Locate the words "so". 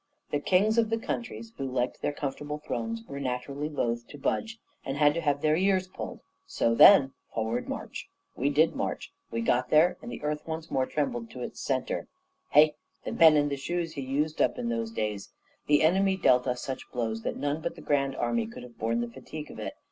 6.47-6.73